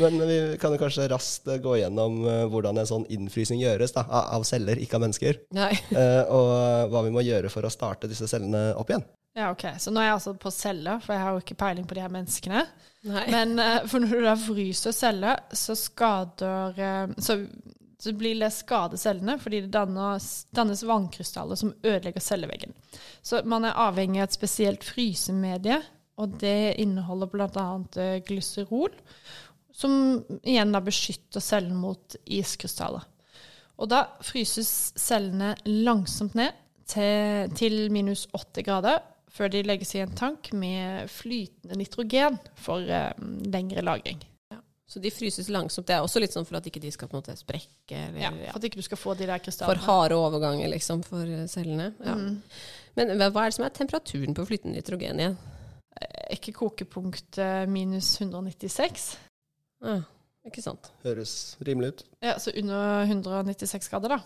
[0.00, 3.94] men vi kan jo kanskje raskt eh, gå gjennom eh, hvordan en sånn innfrysing gjøres
[3.94, 5.42] da, av celler, ikke av mennesker.
[5.54, 5.72] Nei.
[6.00, 9.06] eh, og hva vi må gjøre for å starte disse cellene opp igjen.
[9.36, 9.66] Ja, OK.
[9.78, 12.02] Så nå er jeg altså på celler, for jeg har jo ikke peiling på de
[12.06, 12.62] her menneskene.
[13.04, 13.24] Nei.
[13.34, 17.36] Men eh, for når du da fryser celler, så skader eh, så,
[18.00, 22.72] så blir det skade cellene, fordi det dannes, dannes vannkrystaller som ødelegger celleveggen.
[23.20, 25.82] Så man er avhengig av et spesielt frysemedie,
[26.16, 27.66] og det inneholder bl.a.
[27.96, 28.94] Uh, glyserol,
[29.76, 29.92] som
[30.40, 33.04] igjen da beskytter cellen mot iskrystaller.
[33.76, 36.56] Og da fryses cellene langsomt ned
[36.88, 39.02] til, til minus 80 grader,
[39.36, 43.12] før de legges i en tank med flytende nitrogen for eh,
[43.52, 44.22] lengre lagring.
[44.86, 45.88] Så de fryses langsomt.
[45.88, 47.90] Det er også litt sånn for at ikke de skal på en måte sprekke.
[47.90, 48.52] Eller, Ja, ja.
[48.52, 51.90] for at ikke du skal få de der For harde overganger, liksom, for eh, cellene.
[52.04, 52.14] Ja.
[52.14, 52.40] Mm.
[52.96, 55.36] Men hva er det som er temperaturen på flytende nitrogen igjen?
[55.36, 55.55] Er
[56.34, 59.06] Ikke kokepunkt eh, minus 196.
[59.84, 60.00] Ja,
[60.46, 60.90] ikke sant.
[61.04, 62.02] Høres rimelig ut.
[62.24, 64.20] Ja, så under 196 grader, da.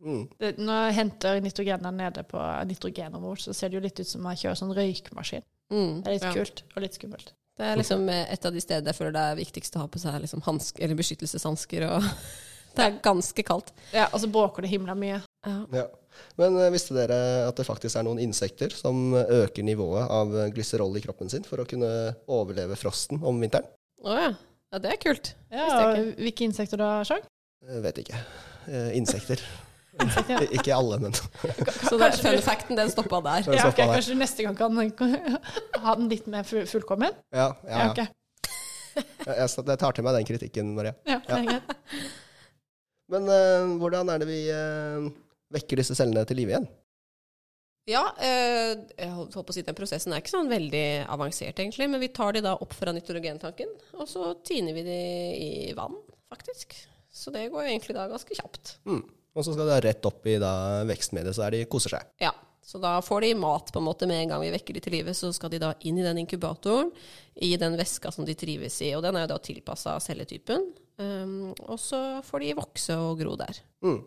[0.00, 0.22] Mm.
[0.40, 4.08] Det, når jeg henter nitrogenet nede på nitrogenet vårt, så ser det jo litt ut
[4.08, 5.44] som jeg kjører sånn røykmaskin.
[5.70, 6.32] Mm, Det er litt ja.
[6.34, 7.34] kult og litt skummelt.
[7.60, 9.90] Det er liksom eh, et av de stedene jeg føler det er viktigst å ha
[9.92, 11.84] på seg liksom hansk, eller beskyttelseshansker.
[12.70, 13.72] Det er ganske kaldt.
[13.90, 15.16] Ja, Og så bråker det himla mye.
[15.42, 15.54] Ja.
[15.74, 15.88] Ja.
[16.40, 20.52] Men eh, visste dere at det faktisk er noen insekter som øker nivået av eh,
[20.54, 21.90] glyserol i kroppen sin for å kunne
[22.30, 23.68] overleve frosten om vinteren?
[24.04, 24.30] Å ja.
[24.72, 24.82] ja.
[24.82, 25.34] Det er kult.
[25.52, 27.26] Ja, Hvilke insekter da, Sjang?
[27.66, 28.22] Jeg vet ikke.
[28.68, 29.42] Eh, insekter.
[30.00, 30.38] Ja.
[30.56, 31.26] ikke alle, men Så
[31.98, 33.42] det, Kanskje fun facten, den stoppa der.
[33.44, 33.96] Den Ja, okay, der.
[33.98, 35.16] Kanskje du neste gang kan
[35.84, 37.18] ha den litt mer fullkommen?
[37.34, 37.90] ja, ja, Ja, ja.
[37.90, 38.20] ok.
[39.26, 40.94] Jeg, tar til meg den kritikken, Maria.
[41.10, 41.18] Ja.
[43.10, 45.10] Men uh, hvordan er det vi eh,
[45.54, 46.68] vekker disse cellene til live igjen?
[47.88, 51.88] Ja, eh, jeg holdt på å si den prosessen er ikke sånn veldig avansert, egentlig.
[51.90, 55.00] Men vi tar de da opp fra nitrogentanken, og så tiner vi de
[55.40, 55.96] i vann,
[56.30, 56.76] faktisk.
[57.10, 58.76] Så det går egentlig da ganske kjapt.
[58.86, 59.02] Mm.
[59.34, 60.52] Og så skal de da rett opp i da,
[60.90, 62.12] vekstmediet, så er de koser seg.
[62.22, 62.34] Ja,
[62.70, 64.94] så da får de mat på en måte med en gang vi vekker de til
[64.94, 65.14] live.
[65.16, 66.92] Så skal de da inn i den inkubatoren,
[67.34, 68.92] i den væska som de trives i.
[68.94, 70.68] Og den er jo da tilpassa celletypen.
[71.00, 73.62] Um, og så får de vokse og gro der.
[73.86, 74.02] Mm.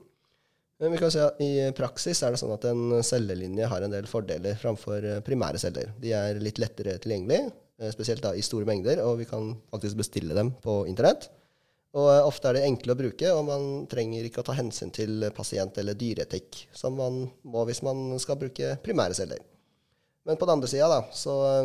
[0.79, 3.93] Men vi kan si at I praksis er det sånn at en cellelinje har en
[3.93, 5.93] del fordeler framfor eh, primære celler.
[6.01, 7.45] De er litt lettere tilgjengelig,
[7.79, 11.29] eh, spesielt da i store mengder, og vi kan faktisk bestille dem på internett.
[11.93, 14.91] Og eh, Ofte er de enkle å bruke, og man trenger ikke å ta hensyn
[14.93, 19.43] til pasient- eller dyreetikk, som man må hvis man skal bruke primære celler.
[20.23, 21.01] Men på den andre sida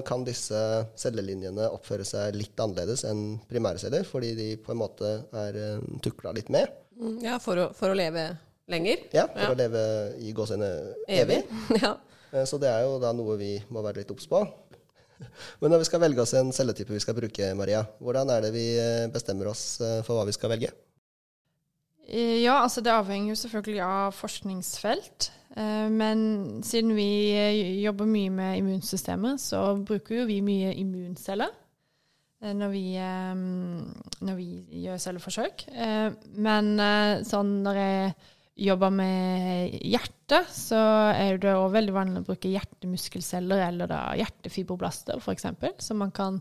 [0.06, 0.60] kan disse
[0.98, 5.12] cellelinjene oppføre seg litt annerledes enn primære celler, fordi de på en måte
[5.46, 6.66] er tukla litt med.
[6.98, 8.24] Mm, ja, for å, for å leve
[8.68, 9.04] lenger.
[9.16, 9.50] Ja, for Ja.
[9.54, 9.82] å leve
[10.20, 11.42] i gåsehudene evig.
[11.44, 11.82] Evig.
[11.82, 11.94] ja.
[12.32, 14.42] Eh, Så det er jo da noe vi må være litt obs på.
[15.60, 18.52] Men når vi skal velge oss en celletype vi skal bruke, Maria, hvordan er det
[18.54, 20.70] vi eh, bestemmer oss eh, for hva vi skal velge?
[22.08, 25.30] Eh, Ja, altså det avhenger jo selvfølgelig av forskningsfelt.
[25.56, 27.08] Eh, Men siden vi
[27.82, 31.50] jobber mye med immunsystemet, så bruker jo vi mye immunceller
[32.38, 32.82] når vi,
[34.22, 34.44] når vi
[34.84, 35.64] gjør celleforsøk.
[35.74, 36.68] Eh, Men
[37.26, 38.12] sånn når jeg
[38.58, 40.78] jobber med hjerte, så
[41.14, 45.46] er det også veldig vanlig å bruke hjertemuskelceller eller da hjertefibroblaster, f.eks.,
[45.86, 46.40] som man kan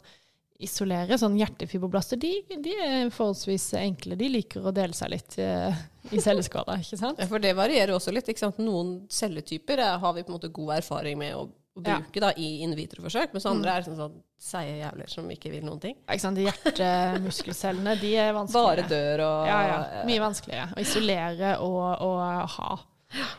[0.58, 1.18] isolere.
[1.22, 4.18] Sånn hjertefibroblaster, de, de er forholdsvis enkle.
[4.18, 5.78] De liker å dele seg litt eh,
[6.10, 7.22] i celleskåla, ikke sant?
[7.30, 8.30] For det varierer også litt.
[8.32, 8.62] ikke sant?
[8.64, 11.46] Noen celletyper har vi på en måte god erfaring med å,
[11.78, 12.00] å Ja.
[12.00, 15.64] bruke da, i in vitro-forsøk, mens andre er sånn, sånn seige jævler som ikke vil
[15.66, 15.96] noen ting.
[16.08, 16.38] Ikke sant?
[16.38, 18.68] De hjertemuskelcellene, de er vanskelige.
[18.68, 20.04] Bare dør og Ja, ja.
[20.08, 22.78] Mye vanskeligere å isolere og, og ha.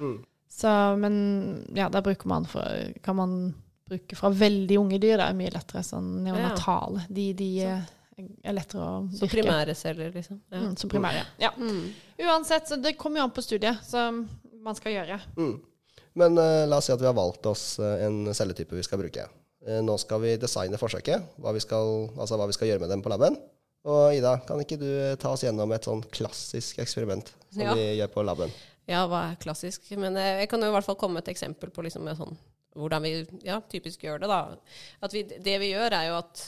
[0.00, 0.18] Mm.
[0.58, 1.14] Så, men
[1.76, 3.36] ja, der bruker man for, kan man
[3.88, 5.16] bruke fra veldig unge dyr.
[5.20, 7.04] Det er mye lettere sånn neonatale.
[7.08, 9.20] De, de er lettere å virke.
[9.20, 10.40] Som primære celler, liksom.
[10.50, 10.58] Ja.
[10.64, 11.24] Mm, som primære.
[11.38, 11.52] Ja.
[11.56, 11.92] Mm.
[12.26, 14.24] Uansett, så det kommer jo an på studiet som
[14.64, 15.20] man skal gjøre.
[15.38, 15.54] Mm.
[16.18, 19.00] Men eh, la oss si at vi har valgt oss eh, en celletype vi skal
[19.02, 19.26] bruke.
[19.66, 22.90] Eh, nå skal vi designe forsøket, hva vi, skal, altså hva vi skal gjøre med
[22.94, 23.38] dem på laben.
[23.88, 24.88] Og Ida, kan ikke du
[25.22, 27.74] ta oss gjennom et sånn klassisk eksperiment som Ja.
[27.78, 28.50] vi gjør på laben?
[28.88, 29.84] Ja, hva er klassisk?
[30.00, 32.34] Men jeg kan jo i hvert fall komme med et eksempel på liksom, sånn,
[32.78, 33.12] hvordan vi
[33.46, 34.28] ja, typisk gjør det.
[34.32, 34.40] da.
[35.04, 36.42] At vi, det vi gjør, er jo at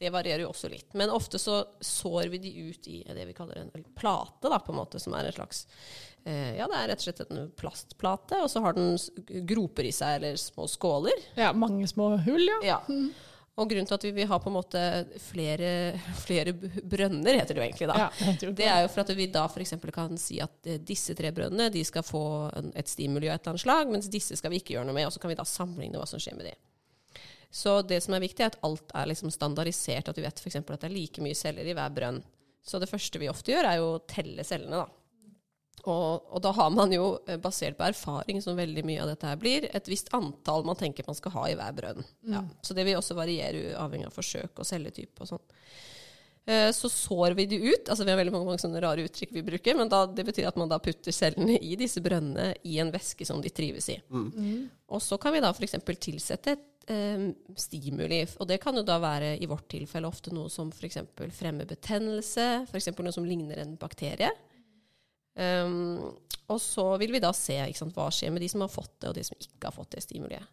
[0.00, 0.94] det varierer jo også litt.
[0.96, 4.72] Men ofte så sår vi de ut i det vi kaller en plate, da, på
[4.72, 5.66] en måte, som er en slags
[6.24, 8.94] eh, Ja, det er rett og slett en plastplate, og så har den
[9.50, 11.26] groper i seg, eller små skåler.
[11.36, 12.62] Ja, mange små hull, ja.
[12.70, 12.78] Ja.
[13.60, 14.82] Og grunnen til at vi vil ha på en måte
[15.20, 15.68] flere,
[16.24, 17.98] flere brønner, heter det jo egentlig da.
[18.06, 19.76] Ja, Det er jo for at vi da f.eks.
[19.92, 22.24] kan si at eh, disse tre brønnene de skal få
[22.72, 25.10] et stimuli av et eller annet slag, mens disse skal vi ikke gjøre noe med,
[25.10, 26.56] og så kan vi da sammenligne hva som skjer med de.
[27.50, 30.56] Så det som er viktig, er at alt er liksom standardisert, at vi vet f.eks.
[30.60, 32.22] at det er like mye celler i hver brønn.
[32.62, 34.88] Så det første vi ofte gjør, er jo å telle cellene, da.
[35.88, 39.26] Og, og da har man jo, eh, basert på erfaring, som veldig mye av dette
[39.30, 42.04] her blir, et visst antall man tenker man skal ha i hver brønn.
[42.28, 42.42] Ja.
[42.62, 45.42] Så det vil også variere avhengig av forsøk og celletype og sånn.
[46.50, 47.88] Eh, Så sår vi de ut.
[47.88, 50.48] altså Vi har veldig mange, mange sånne rare uttrykk vi bruker, men da, det betyr
[50.52, 53.98] at man da putter cellene i disse brønnene i en væske som de trives i.
[54.92, 55.80] Og så kan vi da f.eks.
[55.98, 56.66] tilsette et
[57.58, 58.22] stimuli.
[58.40, 61.00] Og det kan jo da være i vårt tilfelle ofte noe som f.eks.
[61.36, 62.90] fremmer betennelse, f.eks.
[62.98, 64.30] noe som ligner en bakterie.
[65.40, 66.10] Um,
[66.50, 69.10] og så vil vi da se sant, hva skjer med de som har fått det,
[69.12, 70.48] og de som ikke har fått det stimuliet.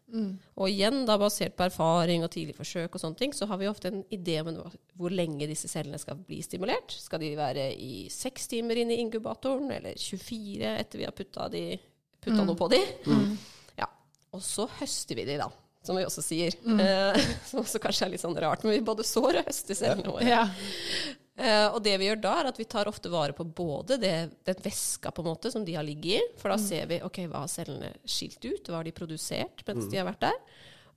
[0.62, 3.70] Og igjen, da basert på erfaring og tidlig forsøk, og sånne ting, så har vi
[3.70, 4.52] ofte en idé om
[4.94, 6.94] hvor lenge disse cellene skal bli stimulert.
[6.94, 11.50] Skal de være i seks timer inn i inkubatoren, eller 24 etter vi har putta,
[11.50, 11.64] de,
[12.22, 12.84] putta noe på de?
[13.82, 13.90] Ja.
[14.38, 15.50] Og så høster vi de, da.
[15.88, 16.58] Som vi også sier.
[16.58, 20.12] Eh, som også kanskje er litt sånn rart, men vi både sår og høster cellene
[20.12, 20.28] våre.
[20.28, 20.44] Ja.
[21.38, 24.16] Eh, og det vi gjør da, er at vi tar ofte vare på både det,
[24.48, 27.22] den væska på en måte som de har ligget i, for da ser vi ok,
[27.30, 30.40] hva har cellene skilt ut, hva har de produsert mens de har vært der.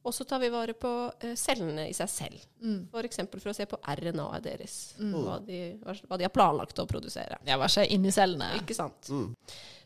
[0.03, 2.45] Og så tar vi vare på eh, cellene i seg selv.
[2.93, 4.79] For eksempel for å se på RNA-et deres.
[4.97, 7.37] Hva, de, hva, hva de har planlagt å produsere.
[7.45, 8.49] ja, hva skjer inni cellene?
[8.63, 9.11] Ikke sant?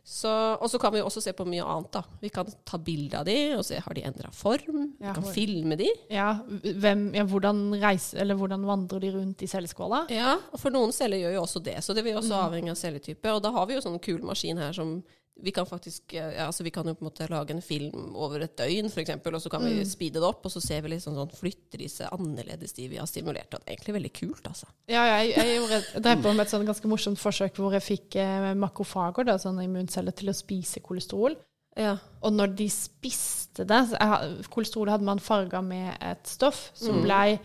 [0.05, 0.29] Så,
[0.61, 1.91] og så kan vi også se på mye annet.
[1.97, 2.03] da.
[2.21, 4.93] Vi kan ta bilde av de og se har de endra form.
[5.01, 5.89] Vi kan hvor- filme de.
[6.13, 10.05] Ja, hvem, ja hvordan, reiser, eller hvordan vandrer de rundt i celleskåla?
[10.13, 11.79] Ja, og for noen celler gjør jo også det.
[11.83, 13.33] Så det vil også avhenge av celletype.
[13.35, 14.99] Og da har vi jo sånn kul maskin her som
[15.43, 18.45] vi kan faktisk ja, altså vi kan jo på en måte lage en film over
[18.45, 21.17] et døgn, f.eks., og så kan vi speede det opp, og så ser vi liksom
[21.19, 23.51] sånn flytter de seg annerledes, de vi har stimulert.
[23.51, 24.71] Og det er egentlig veldig kult, altså.
[24.91, 28.21] Ja, jeg, jeg, jeg drev på med et sånn ganske morsomt forsøk hvor jeg fikk
[28.23, 31.37] eh, makrofager, da, sånne immunceller, til å spise kolesterol.
[31.75, 31.97] Ja.
[32.23, 37.03] Og når de spiste det kolesterolet jeg, Kolesterol hadde man farga med et stoff som
[37.03, 37.41] blei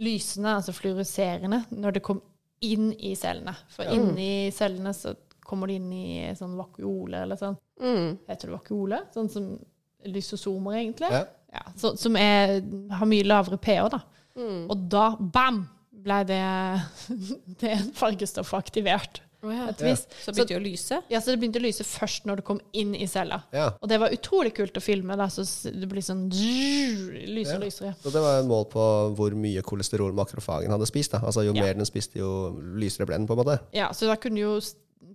[0.00, 2.20] lysende, altså fluoriserende, når det kom
[2.64, 3.54] inn i cellene.
[3.72, 6.06] For inni cellene så kommer det inn i
[6.38, 7.56] sånn vakuole, eller sånn.
[7.80, 8.18] Mm.
[8.28, 9.02] Heter det vakuole?
[9.14, 9.50] Sånn som
[10.04, 11.10] lysosomer, egentlig.
[11.12, 11.24] Ja.
[11.54, 12.56] Ja, så, som er,
[12.98, 14.00] har mye lavere pH, da.
[14.34, 14.64] Mm.
[14.72, 15.60] Og da, bam,
[16.04, 16.40] ble det,
[17.62, 19.20] det fargestoffet aktivert.
[19.44, 19.66] Oh, ja.
[19.68, 19.94] ja.
[19.96, 20.98] Så begynte det å lyse?
[21.12, 23.42] Ja, så det begynte å lyse først når det kom inn i cella.
[23.52, 23.66] Ja.
[23.76, 25.16] Og det var utrolig kult å filme.
[25.20, 27.58] Da, så det blir sånn zzzz, lysere Ja.
[27.60, 27.92] og lysere.
[28.00, 28.86] Så det var et mål på
[29.18, 31.12] hvor mye kolesterol makrofagen hadde spist.
[31.12, 31.20] Da.
[31.28, 31.60] Altså Jo Ja.
[31.68, 32.32] mer den spiste, jo
[32.80, 33.58] lysere ble den, på en måte.
[33.76, 34.56] Ja, så da kunne jo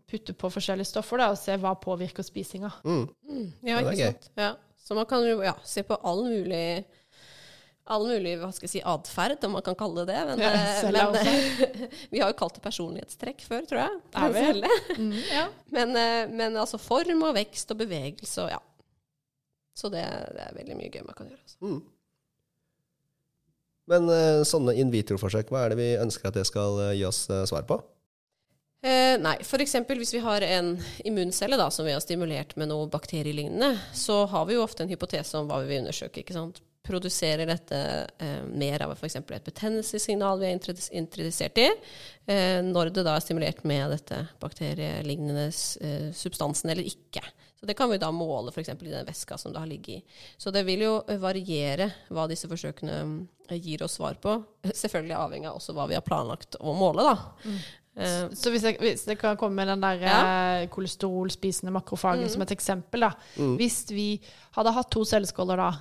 [0.10, 2.72] putte på forskjellige stoffer da, og se hva påvirker spisinga.
[2.84, 3.06] Mm.
[3.64, 4.32] Ja, Ja, det ikke sant.
[4.40, 4.54] Ja.
[4.80, 6.64] Så man kan jo ja, se på all mulig
[7.90, 10.36] All mulig hva skal jeg si, atferd, om man kan kalle det det.
[10.38, 13.96] Men, Ja, eh, men eh, vi har jo kalt det personlighetstrekk før, tror jeg.
[14.14, 14.74] Er vi?
[15.00, 15.46] Mm, ja.
[15.74, 18.60] Men, eh, men altså form og vekst og bevegelse og ja.
[19.74, 20.04] Så det,
[20.36, 21.42] det er veldig mye gøy man kan gjøre.
[21.42, 21.58] Altså.
[21.66, 21.82] Mm.
[23.90, 27.08] Men eh, sånne in vitro-forsøk, hva er det vi ønsker at det skal eh, gi
[27.10, 27.80] oss eh, svar på?
[28.82, 29.76] Eh, nei, f.eks.
[29.90, 34.46] hvis vi har en immuncelle da, som vi har stimulert med noe bakterielignende, så har
[34.48, 36.22] vi jo ofte en hypotese om hva vi vil undersøke.
[36.24, 36.62] ikke sant?
[36.88, 37.80] Produserer dette
[38.24, 39.18] eh, mer av f.eks.
[39.20, 41.68] et betennelsessignal vi er introdus- introdusert i,
[42.32, 47.22] eh, når det da er stimulert med dette bakterielignende eh, substansen eller ikke.
[47.60, 48.72] Så Det kan vi da måle f.eks.
[48.72, 50.04] i den væska som det har ligget i.
[50.40, 53.02] Så det vil jo eh, variere hva disse forsøkene
[53.52, 54.38] eh, gir oss svar på.
[54.72, 57.60] Selvfølgelig avhengig av også hva vi har planlagt å måle, da.
[57.98, 60.62] Eh, Så hvis jeg, hvis jeg kan komme med den der Ja.
[60.62, 62.30] eh, kolesterolspisende makrofagen Mm.
[62.30, 63.12] som et eksempel, da.
[63.38, 64.22] Hvis vi
[64.56, 65.72] hadde hatt to celleskåler da,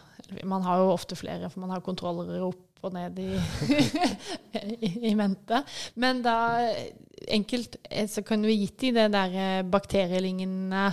[0.44, 3.34] man har jo ofte flere, for man har kontrollere opp og ned i,
[4.86, 5.62] i, i mente,
[5.96, 6.34] men da
[7.28, 10.92] enkelt eh, så kunne vi gitt i det der bakterielignende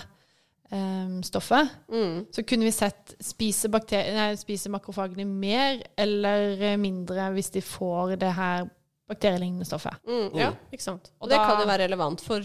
[0.72, 2.26] um, stoffet, mm.
[2.34, 8.34] så kunne vi sett spise, nei, spise makrofagene mer eller mindre hvis de får det
[8.34, 8.66] her
[9.10, 9.98] bakterielignende stoffet.
[10.08, 11.12] Mm, ja, ikke sant.
[11.20, 12.42] Og Og det da- kan jo være relevant for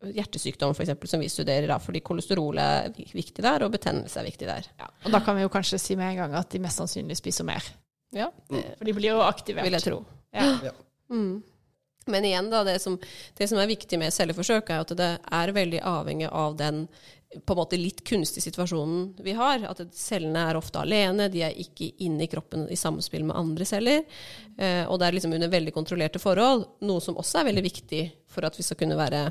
[0.00, 4.46] hjertesykdom, eksempel, som vi studerer, da, fordi kolesterol er viktig der, og betennelse er viktig
[4.48, 4.64] der.
[5.04, 7.44] Og da kan vi jo kanskje si med en gang at de mest sannsynlig spiser
[7.44, 7.62] mer.
[8.12, 8.64] Ja, Mm.
[8.78, 9.62] For de blir jo aktivert.
[9.64, 10.04] vil jeg tro.
[10.34, 10.58] Ja.
[10.64, 10.70] Ja.
[11.10, 11.42] Mm.
[12.08, 12.98] Men igjen, da, det som,
[13.36, 16.88] det som er viktig med celleforsøk, er at det er veldig avhengig av den
[17.30, 19.62] på en måte litt kunstig situasjonen vi har.
[19.70, 23.68] At cellene er ofte alene, de er ikke inne i kroppen i samspill med andre
[23.68, 24.02] celler.
[24.58, 28.02] Eh, og det er liksom under veldig kontrollerte forhold, noe som også er veldig viktig
[28.30, 29.28] for at vi skal kunne være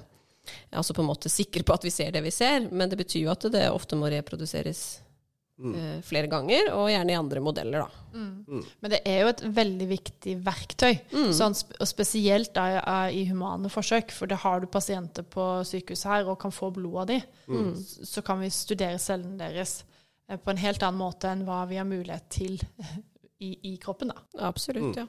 [0.72, 2.70] altså på en måte sikre på at vi ser det vi ser.
[2.72, 5.02] Men det betyr jo at det ofte må reproduseres
[5.60, 7.90] eh, flere ganger, og gjerne i andre modeller, da.
[8.82, 11.00] Men det er jo et veldig viktig verktøy,
[11.36, 14.12] sånn, og spesielt da, i- i humane forsøk.
[14.12, 17.20] For det har du pasienter på sykehuset her og kan få blod av de,
[18.06, 19.84] så kan vi studere cellene deres
[20.30, 22.60] eh, på en helt annen måte enn hva vi har mulighet til
[23.40, 24.10] i, i kroppen.
[24.10, 24.48] da.
[24.48, 25.08] Absolutt, ja.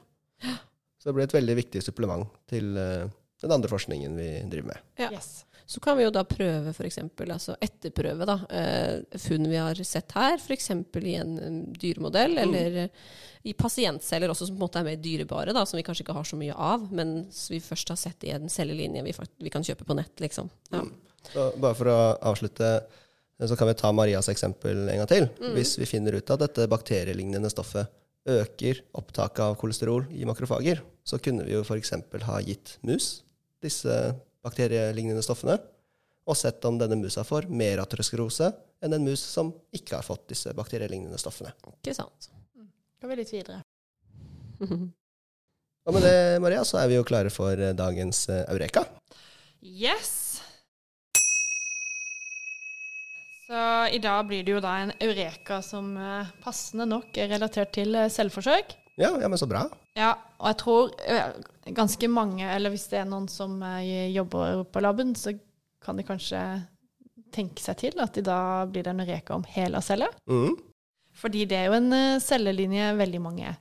[1.01, 3.07] Så det blir et veldig viktig supplement til eh,
[3.41, 4.77] den andre forskningen vi driver med.
[4.99, 5.09] Ja.
[5.11, 5.45] Yes.
[5.71, 6.97] Så kan vi jo da prøve f.eks.
[6.99, 10.65] altså etterprøve da, eh, funn vi har sett her, f.eks.
[10.99, 13.03] i en dyremodell, eller eh,
[13.47, 16.15] i pasientceller også, som på en måte er mer dyrebare, da, som vi kanskje ikke
[16.17, 19.13] har så mye av, men som vi først har sett i en cellelinje vi,
[19.47, 20.11] vi kan kjøpe på nett.
[20.19, 20.49] liksom.
[20.75, 20.81] Ja.
[21.31, 21.99] Så bare for å
[22.33, 22.71] avslutte,
[23.39, 25.29] eh, så kan vi ta Marias eksempel en gang til.
[25.55, 27.87] Hvis vi finner ut at dette bakterielignende stoffet
[28.27, 31.95] øker opptaket av kolesterol i makrofager, så kunne vi jo f.eks.
[32.27, 33.21] ha gitt mus
[33.63, 33.95] disse
[34.45, 35.57] bakterielignende stoffene,
[36.29, 38.51] og sett om denne musa får mer aterosklerose
[38.81, 41.53] enn en mus som ikke har fått disse bakterielignende stoffene.
[41.81, 42.29] Ikke sant.
[43.01, 43.61] Går vi litt videre.
[45.81, 48.83] Og med det, Maria, så er vi jo klare for eh, dagens eh, Eureka.
[49.65, 50.11] Yes!
[53.47, 57.73] Så i dag blir det jo da en eureka som eh, passende nok er relatert
[57.79, 58.77] til selvforsøk.
[59.01, 59.65] Ja, ja, men så bra.
[59.97, 61.31] Ja, og jeg tror eh,
[61.73, 65.33] ganske mange, eller hvis det er noen som eh, jobber på laben, så
[65.81, 66.41] kan de kanskje
[67.33, 70.11] tenke seg til at de da blir det en reka om hele cella.
[70.29, 70.53] Mm.
[71.17, 73.55] Fordi det er jo en eh, cellelinje veldig mange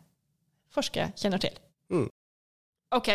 [0.75, 1.57] forskere kjenner til.
[1.91, 2.09] Mm.
[2.97, 3.11] OK.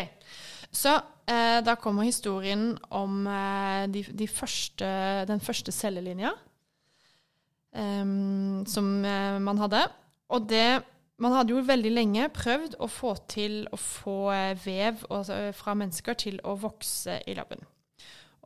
[0.76, 0.96] Så
[1.30, 4.88] eh, da kommer historien om eh, de, de første,
[5.30, 6.34] den første cellelinja
[7.76, 8.04] eh,
[8.72, 8.92] som
[9.46, 9.86] man hadde.
[10.36, 10.84] Og det
[11.24, 15.76] Man hadde jo veldig lenge prøvd å få til å få eh, vev altså, fra
[15.80, 17.62] mennesker til å vokse i labben.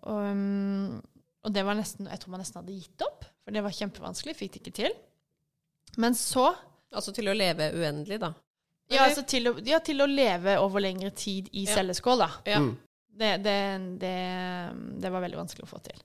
[0.05, 0.99] Og,
[1.43, 4.36] og det var nesten Jeg tror man nesten hadde gitt opp, for det var kjempevanskelig.
[4.38, 4.93] Fikk det ikke til.
[5.99, 6.51] Men så
[6.93, 8.32] Altså til å leve uendelig, da.
[8.89, 11.75] ja, altså til, å, ja, til å leve over lengre tid i Ja.
[11.75, 12.29] celleskål, da.
[12.49, 12.62] Ja.
[12.63, 12.71] Mm.
[13.19, 13.58] Det, det,
[14.01, 14.13] det,
[15.03, 15.99] det var veldig vanskelig å få til.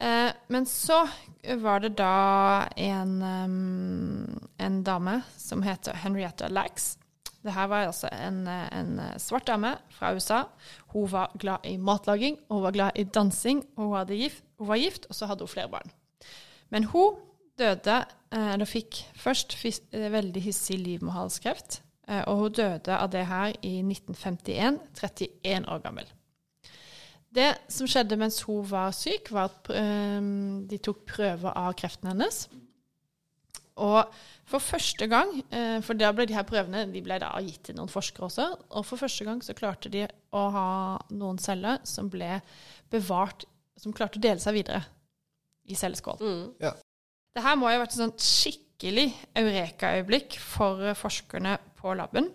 [0.00, 1.08] Eh, men så
[1.56, 6.96] var det da en, um, en dame som heter Henrietta Lacks.
[7.40, 10.42] Det her var altså en, en svart dame fra USA.
[10.92, 14.80] Hun var glad i matlaging, hun var glad i dansing, og hun, gift, hun var
[14.80, 15.92] gift, og så hadde hun flere barn.
[16.68, 17.16] Men hun
[17.58, 21.82] døde, eh, eller fikk først eh, veldig hissig livmorhalskreft,
[22.26, 26.08] og hun døde av det her i 1951, 31 år gammel.
[27.30, 30.18] Det som skjedde mens hun var syk, var at eh,
[30.70, 32.42] de tok prøver av kreften hennes.
[33.80, 34.10] Og
[34.50, 37.78] for første gang, eh, for da ble de her prøvene de ble da gitt til
[37.78, 40.04] noen forskere også, og for første gang så klarte de
[40.36, 40.70] å ha
[41.14, 42.40] noen celler som ble
[42.92, 43.46] bevart,
[43.80, 44.82] som klarte å dele seg videre
[45.70, 46.20] i celleskål.
[46.20, 46.74] Mm.
[47.30, 49.06] Det her må jo ha vært et sånt skikkelig
[49.38, 52.28] eureka-øyeblikk for forskerne på laben.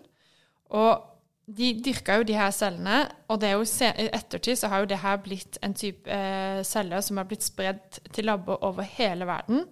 [0.74, 1.15] Og
[1.46, 5.58] de dyrka jo de her cellene, og i ettertid så har jo det her blitt
[5.62, 9.62] en type eh, celler som har blitt spredd til labber over hele verden.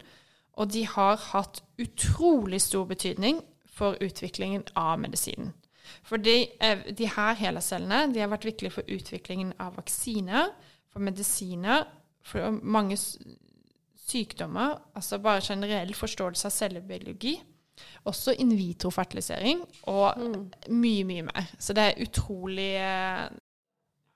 [0.54, 5.52] Og de har hatt utrolig stor betydning for utviklingen av medisinen.
[6.06, 10.52] Fordi eh, de her helacellene de har vært viktige for utviklingen av vaksiner,
[10.92, 11.88] for medisiner,
[12.22, 12.96] for mange
[14.06, 17.34] sykdommer, altså bare generell forståelse av cellebiologi.
[18.08, 20.20] Også in vitro-fertilisering og
[20.68, 21.48] mye, mye mer.
[21.58, 23.24] Så det er utrolig eh,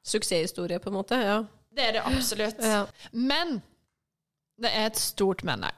[0.09, 1.19] Suksesshistorie, på en måte.
[1.21, 1.41] Ja.
[1.75, 2.63] Det er det absolutt.
[2.65, 2.85] Ja.
[3.13, 3.59] Men
[4.59, 5.75] det er et stort men her.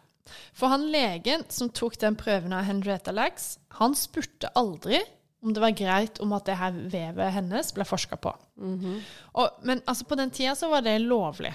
[0.54, 5.00] For han legen som tok den prøven av Henrietta Lacks, han spurte aldri
[5.42, 8.32] om det var greit om at det her vevet hennes ble forska på.
[9.32, 11.52] og, men altså, på den tida så var det lovlig.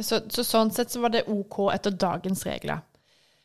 [0.00, 2.80] Så, så sånn sett så var det OK etter dagens regler.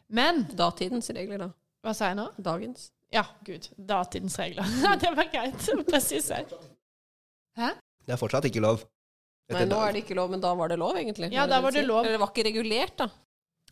[0.09, 1.49] Men Datidens regler, da.
[1.85, 2.27] Hva sa jeg nå?
[2.43, 2.89] Dagens.
[3.13, 3.69] Ja, gud.
[3.77, 4.67] Datidens regler.
[5.01, 6.59] Det var greit å presisere.
[7.59, 7.73] Hæ?
[8.05, 8.83] Det er fortsatt ikke lov.
[9.49, 11.31] Nei, nå er det ikke lov, men da var det lov, egentlig.
[11.33, 12.03] Ja, da var det lov.
[12.03, 13.09] Eller det var ikke regulert, da.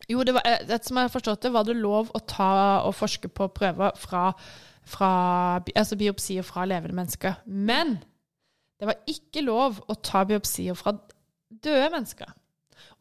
[0.09, 2.49] Jo, det var, etter som jeg har forstått det, var det lov å ta
[2.85, 4.23] og forske på prøver fra,
[4.87, 5.11] fra
[5.73, 7.39] altså biopsier fra levende mennesker.
[7.45, 7.97] Men
[8.77, 10.95] det var ikke lov å ta biopsier fra
[11.49, 12.33] døde mennesker.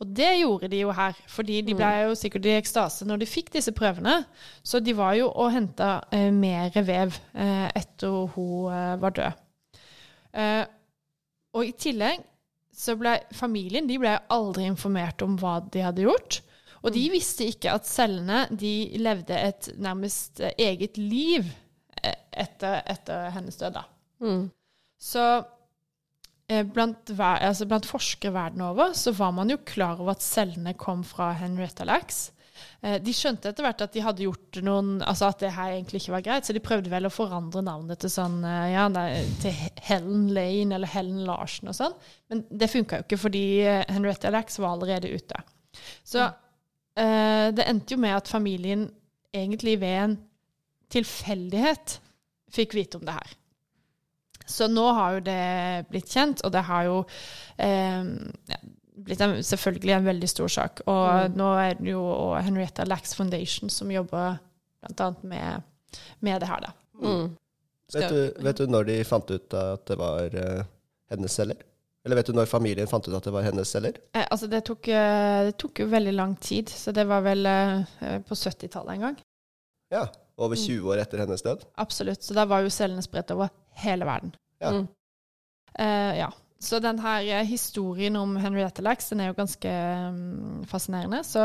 [0.00, 3.28] Og det gjorde de jo her, fordi de ble jo sikkert i ekstase når de
[3.30, 4.18] fikk disse prøvene.
[4.62, 9.44] Så de var jo og henta eh, mer vev eh, etter hun eh, var død.
[10.36, 10.64] Eh,
[11.56, 12.24] og i tillegg
[12.76, 16.42] så ble familien de ble aldri informert om hva de hadde gjort.
[16.84, 21.48] Og de visste ikke at cellene de levde et nærmest eh, eget liv
[22.02, 23.78] eh, etter, etter hennes død.
[23.80, 23.86] da.
[24.22, 24.44] Mm.
[25.00, 25.24] Så
[26.46, 31.02] blant, altså blant forskere verden over så var man jo klar over at cellene kom
[31.06, 32.28] fra Henrietta Lacks.
[32.80, 36.02] Eh, de skjønte etter hvert at de hadde gjort noen Altså at det her egentlig
[36.02, 38.86] ikke var greit, så de prøvde vel å forandre navnet til sånn eh, ja,
[39.42, 41.96] til Helen Lane eller Helen Larsen og sånn.
[42.32, 45.42] Men det funka jo ikke, fordi eh, Henrietta Lacks var allerede ute.
[46.06, 48.88] Så eh, det endte jo med at familien
[49.36, 50.20] egentlig ved en
[50.92, 51.98] tilfeldighet
[52.54, 53.34] fikk vite om det her.
[54.46, 56.98] Så nå har jo det blitt kjent, og det har jo
[57.58, 58.08] eh,
[58.52, 58.58] ja,
[59.06, 60.84] blitt en, selvfølgelig en veldig stor sak.
[60.86, 62.04] Og nå er det jo
[62.38, 64.38] Henrietta Lacks Foundation som jobber
[64.86, 65.62] annet med,
[66.22, 66.72] med det her, da.
[67.02, 67.34] Mm.
[67.94, 70.62] Vet du, vet du når de fant ut at det var uh,
[71.10, 71.58] hennes celler?
[72.06, 73.96] Eller vet du når familien fant ut at det var hennes celler?
[74.14, 77.46] Eh, altså, det tok, eh, det tok jo veldig lang tid, så det var vel
[77.50, 79.18] eh, på 70-tallet en gang.
[79.90, 80.06] Ja,
[80.36, 80.66] Over Mm.
[80.66, 81.62] 20 år etter hennes død?
[81.80, 82.22] Absolutt.
[82.22, 84.34] Så da var jo cellene spredt over hele verden.
[84.62, 84.72] Ja.
[84.72, 84.88] Mm.
[85.78, 86.32] Uh, ja.
[86.58, 89.72] Så den her eh, historien om Henrietta Lacks den er jo ganske
[90.08, 91.20] um, fascinerende.
[91.24, 91.42] Så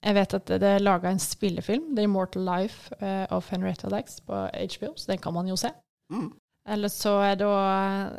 [0.00, 4.20] jeg vet at det er laga en spillefilm, The Immortal Life uh, of Henrietta Lacks,
[4.24, 5.68] på HBO, så den kan man jo se.
[6.10, 6.30] Mm.
[6.68, 7.50] Eller så er det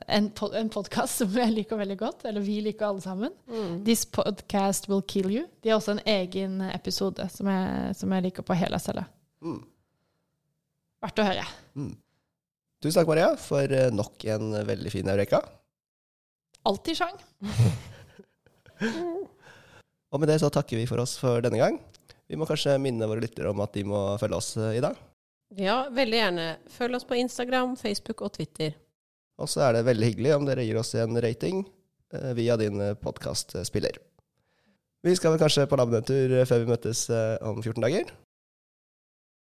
[0.07, 3.33] en, pod en podkast som jeg liker veldig godt, eller vi liker alle sammen.
[3.47, 3.83] Mm.
[3.85, 5.45] This Podcast Will Kill You.
[5.63, 9.05] De har også en egen episode som jeg, som jeg liker på hele cella.
[9.41, 9.61] Mm.
[11.01, 11.45] Verdt å høre.
[11.73, 11.93] Mm.
[12.81, 15.43] Tusen takk, Maria, for eh, nok en veldig fin eureka.
[16.65, 17.17] Alltid sjang.
[20.11, 21.77] Og med det så takker vi for oss for denne gang.
[22.27, 24.97] Vi må kanskje minne våre lyttere om at de må følge oss eh, i dag.
[25.59, 26.47] Ja, veldig gjerne.
[26.71, 28.73] Følg oss på Instagram, Facebook og Twitter.
[29.41, 31.63] Og så er det veldig hyggelig om dere gir oss en rating
[32.15, 33.99] eh, via din podkastspiller.
[35.01, 38.11] Vi skal vel kanskje på labnetur eh, før vi møtes eh, om 14 dager.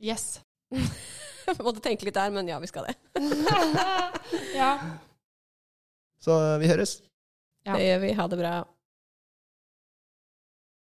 [0.03, 0.41] Yes.
[1.67, 2.97] Måtte tenke litt der, men ja, vi skal det.
[4.61, 4.75] ja.
[6.25, 7.01] Så eh, vi høres.
[7.67, 7.77] Ja.
[7.77, 8.13] Det gjør vi.
[8.19, 8.55] Ha det bra.